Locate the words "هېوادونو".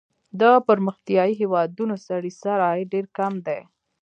1.41-1.95